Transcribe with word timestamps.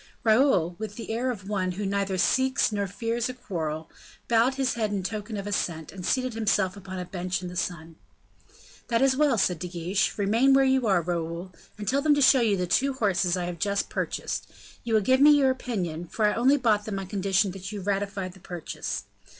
Raoul, 0.23 0.75
with 0.79 0.95
the 0.95 1.11
air 1.11 1.29
of 1.29 1.47
one 1.47 1.73
who 1.73 1.85
neither 1.85 2.17
seeks 2.17 2.71
nor 2.71 2.87
fears 2.87 3.29
a 3.29 3.35
quarrel, 3.35 3.87
bowed 4.27 4.55
his 4.55 4.73
head 4.73 4.91
in 4.91 5.03
token 5.03 5.37
of 5.37 5.45
assent, 5.45 5.91
and 5.91 6.03
seated 6.03 6.33
himself 6.33 6.75
upon 6.75 6.97
a 6.97 7.05
bench 7.05 7.43
in 7.43 7.49
the 7.49 7.55
sun. 7.55 7.97
"That 8.87 9.03
is 9.03 9.15
well," 9.15 9.37
said 9.37 9.59
De 9.59 9.67
Guiche, 9.67 10.17
"remain 10.17 10.55
where 10.55 10.65
you 10.65 10.87
are, 10.87 11.03
Raoul, 11.03 11.51
and 11.77 11.87
tell 11.87 12.01
them 12.01 12.15
to 12.15 12.19
show 12.23 12.41
you 12.41 12.57
the 12.57 12.65
two 12.65 12.93
horses 12.93 13.37
I 13.37 13.45
have 13.45 13.59
just 13.59 13.91
purchased; 13.91 14.47
you 14.83 14.95
will 14.95 15.01
give 15.01 15.21
me 15.21 15.37
your 15.37 15.51
opinion, 15.51 16.07
for 16.07 16.25
I 16.25 16.33
only 16.33 16.57
bought 16.57 16.85
them 16.85 16.97
on 16.97 17.05
condition 17.05 17.51
that 17.51 17.71
you 17.71 17.79
ratified 17.79 18.33
the 18.33 18.39
purchase. 18.39 19.03